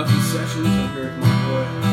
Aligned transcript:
lucky 0.00 0.18
sessions 0.20 0.66
over 0.66 1.08
at 1.08 1.18
my 1.18 1.82
boy. 1.82 1.89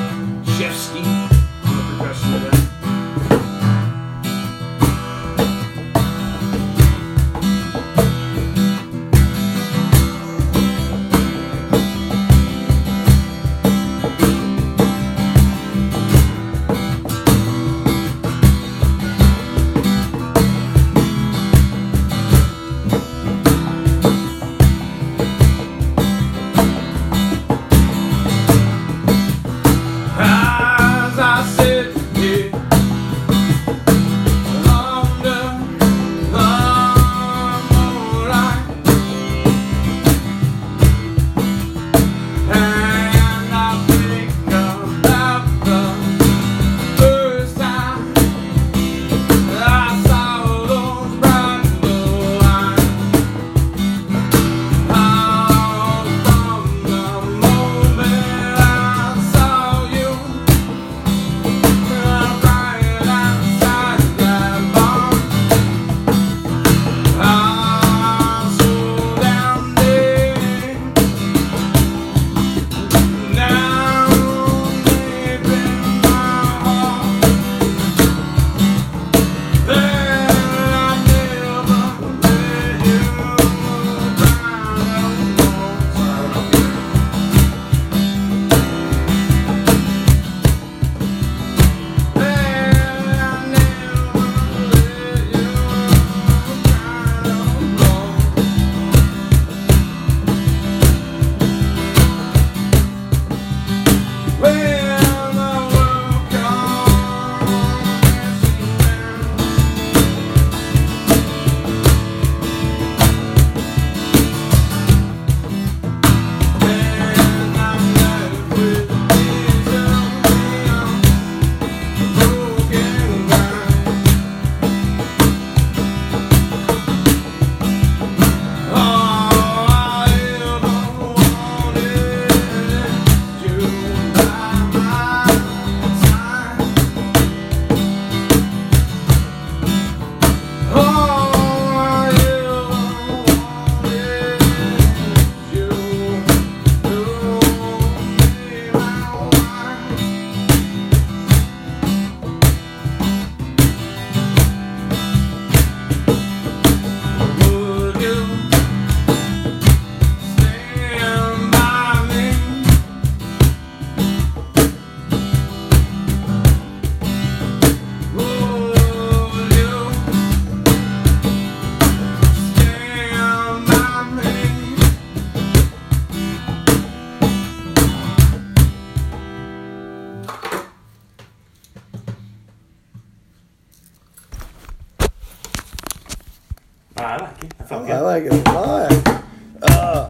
Ah, 186.99 187.13
I 187.13 187.17
like 187.17 187.43
it. 187.43 187.53
I, 187.71 187.75
I 187.75 187.99
like 187.99 188.23
it 188.23 188.33
a 188.33 188.51
lot. 188.51 189.23
Uh. 189.61 189.97